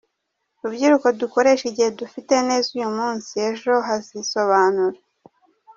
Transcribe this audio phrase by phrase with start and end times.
[0.61, 4.97] Rubyiruko dukoreshe igihe dufite neza uyu munsi, ejo hazisobanura.